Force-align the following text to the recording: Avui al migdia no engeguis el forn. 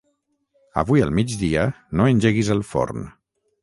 Avui 0.83 1.05
al 1.07 1.13
migdia 1.19 1.69
no 2.01 2.11
engeguis 2.17 2.53
el 2.59 2.69
forn. 2.75 3.11